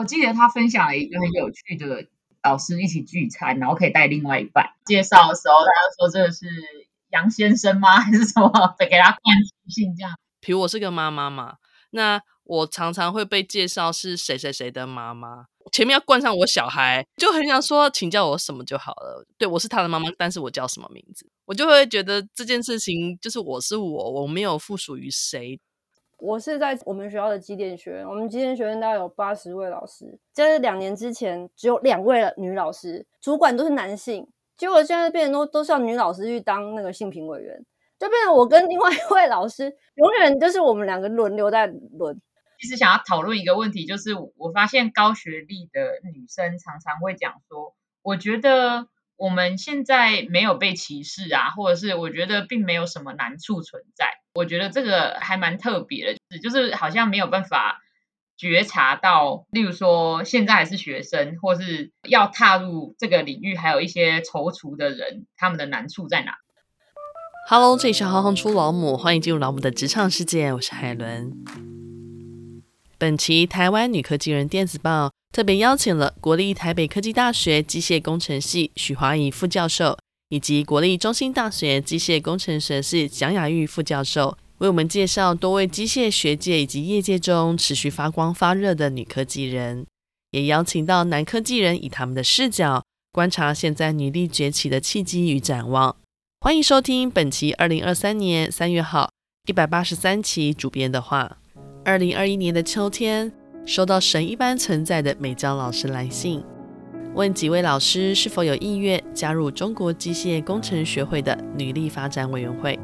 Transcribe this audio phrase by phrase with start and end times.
[0.00, 2.06] 我记得他分享了一个很有趣的
[2.42, 4.70] 老师一起聚餐，然后可以带另外一半。
[4.86, 6.46] 介绍的时候，他就说这个是
[7.10, 7.96] 杨先生吗？
[8.00, 8.50] 还是什么？
[8.78, 9.36] 得给他冠
[9.68, 10.18] 姓这样。
[10.40, 11.56] 比如我是个妈妈嘛，
[11.90, 19.26] 那我常常会被介绍是谁谁谁的妈妈，前面要冠上我小孩，就很想说，请叫我什么就好了。
[19.36, 25.60] 对，我是他的妈妈，但是我叫什么名字，我就会觉得这件事情就是我是我，我没有附属于谁。
[26.20, 37.64] 我是在我们学校的机电学院，我们机电学院大概有八十位老师，在两年之前只有两位女老师，主管都是男性，结果现在变成都都是要女老师去当那个性平委员，
[37.98, 42.20] 就变成我跟另外一位老师永远就是我们两个轮流在轮。
[42.60, 45.80] 其实想要讨论一个问题，就是我发现高学历的
[46.12, 48.88] 女生常常会讲说，我觉得。
[49.20, 54.06] 我们现在没有被歧视啊，或者是我觉得并没有什么难处存在。
[54.34, 57.80] 我觉得这个还蛮特别的，就是好像没有办法
[58.36, 66.36] 觉察到，例如说现在还是学生，或是要踏入这个领域，还有一些踌躇的人，他们的难处在哪
[67.48, 71.32] ？Hello，这里是行行出老母，欢迎进入老母的职场世界，我是海伦。
[72.98, 75.10] 本期台湾女科技人电子报。
[75.32, 79.96] 特别邀请了国立台北科技大学机械工程系许华仪副教授，
[80.30, 89.84] 以及国立中兴大学机械工程学系蒋雅玉副教授，为我们介绍多位机械学界以及业界中持续发光发热的女科技人，
[90.30, 95.94] 也邀请到男科技人以他们的视角观察现在女力崛起的契机与展望。
[96.40, 99.10] 欢迎收听本期二零二三年三月号
[99.46, 101.36] 一百八十三期主编的话。
[101.84, 103.32] 二零二一年的秋天。
[103.66, 106.42] 收到神一般存在的美娇老师来信，
[107.14, 112.78] 问几位老师是否有意愿加入中国机械工程学会的女力发展委员会。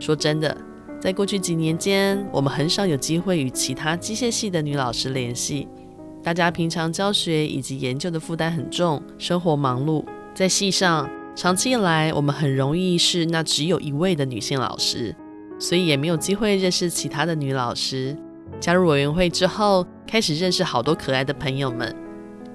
[0.00, 0.56] 说真的，
[0.98, 5.68] 在过去几年间，我们很少有机会与其他机械系的女老师联系。
[6.22, 15.14] 大家平常教学以及研究的负担很重，生活忙碌，在系上长期以来，我们很容易是那只有一位的女性老师，
[15.58, 18.16] 所以也没有机会认识其他的女老师。
[18.58, 21.94] 加入委员会之后，开始认识好多可爱的朋友们。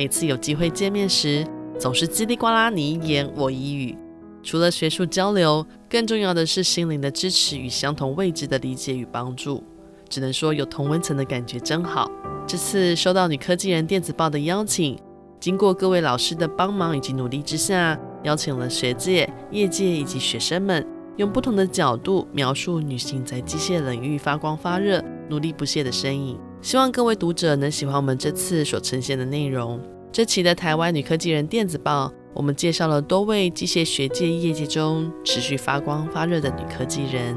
[0.00, 1.46] 每次有机会见面时，
[1.78, 3.94] 总是叽里呱啦你一言我一语。
[4.42, 9.62] 除了学术交流，更重要的是心灵的支持与相同位置的理解与帮助。
[10.08, 12.10] 只能说有同温层的感觉真好。
[12.46, 14.98] 这次收到女科技人电子报的邀请，
[15.38, 20.82] 经过各位老师的帮忙以及努力之下，邀请了学界、业界以及学生们，
[21.18, 25.04] 用不同的角度描述女性在机械领域发光发热。
[25.28, 29.80] 努力不懈的身影，希望各位读者能喜欢我们这次所呈现的内容。
[30.12, 37.34] 这期的台湾女科技人电子报，我们介绍了多位机械学界业界中持续发光发热的女科技人，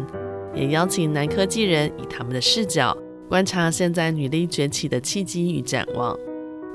[0.54, 2.98] 也邀请男科技人以他们的视角
[3.30, 6.18] 观察现在女力崛起的契机与展望。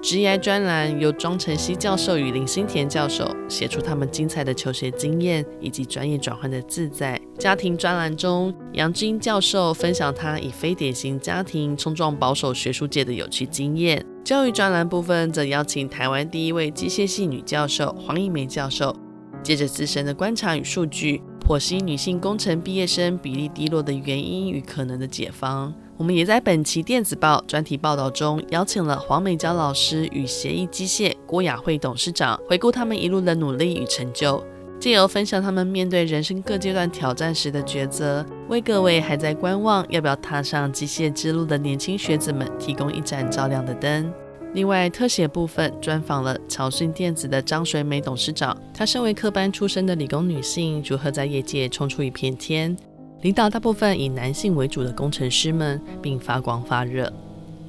[0.01, 7.21] 职涯专栏由庄晨曦教授与林新田教授写出他们精彩的求学经验以及专业转换的自在。
[7.37, 14.05] 家庭专栏中，杨志英教授分享他以非典型家庭冲撞保守学术界的有趣经验。
[14.25, 18.95] 教育专栏部分则邀请台湾第一位机械系女教授黄怡梅教授，
[19.43, 25.75] 借着自身的观察与数据，剖析女性工程毕业生比例低落的原因与可能的解方。
[25.99, 34.41] 我们也在本期电子报专题报道中，邀请了黄美娇老师与协议机械郭雅慧董事长，回顾他们一路的努力与成就，
[34.79, 44.09] 借由分享他们面对人生各阶段挑战时的抉择，为各位还在观望要不要踏上机械之路的年轻学子们提供一盏照亮的灯。
[44.55, 52.77] 另外，特写部分专访了侨讯电子的张水美董事长，她身为科班出身的理工女性，如何在业界冲出一片天？
[53.23, 57.12] 领导大部分以男性为主的工程师们，并发光发热。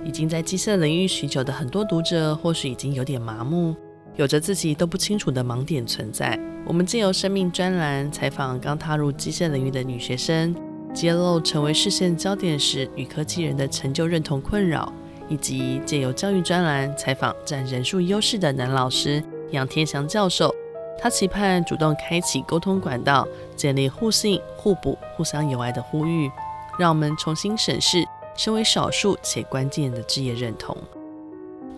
[0.06, 3.76] 已经在机械领域许久的很多读者，或许已经有点麻木，
[4.16, 6.40] 有着自己都不清楚的盲点存在。
[6.66, 10.56] 我们借由生命专栏采访刚踏入机械领域的女学生，
[10.94, 14.94] 揭露成为视线焦点时女科技人的成就认同困扰，
[15.28, 20.54] 以及借由教育专栏采访占人数优势的男老师杨天祥教授。
[21.01, 23.25] 他期盼主动开启沟通管道，
[23.56, 26.30] 建立互信、互补、互相友爱的呼吁，
[26.78, 28.06] 让我们重新审视
[28.36, 30.75] 身为少数且关键的职业认同。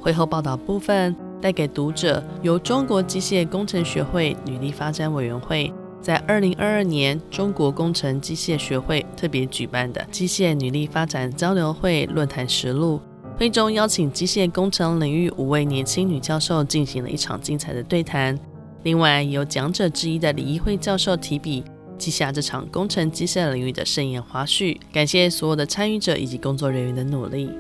[0.02, 5.72] 会后报道部分带给读者由中国机械工程学会女力发展委员会
[6.02, 13.00] 在二零二二年中国工程机械学会特别举办的机械女力发展交流会论坛实录。
[13.38, 18.38] 会中邀请机械工程领域五位年轻女教授进行了一场精彩的对谈。
[18.84, 21.64] 另外，由讲者之一的李一慧教授提笔
[21.98, 27.52] 记下这场工程机械领域的盛宴花絮，感谢所有的参与者以及工作人员的努力。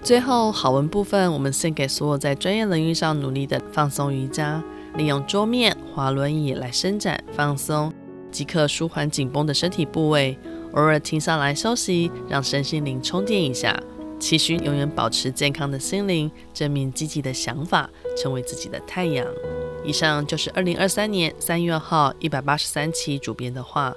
[0.00, 4.62] 最后好文部分，我们献给所有在专业领域上努力的放松瑜伽，
[4.96, 7.92] 利用桌面、滑轮椅来伸展放松，
[8.30, 10.38] 即可舒缓紧绷的身体部位。
[10.74, 13.76] 偶尔停下来休息，让身心灵充电一下。
[14.20, 19.26] 期许永远保持健康的心灵，正面积极的想法，成为自己的太阳。
[19.82, 23.94] 以上就是二零二三年三月号一百八十三期主编的话。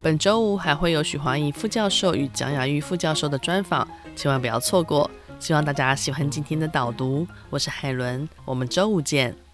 [0.00, 5.10] 本周五还会有许华义副教授与蒋雅玉副教授的专访，千万不要错过。
[5.38, 9.45] 希望大家喜欢今天的导读，我是海伦，我们周五见。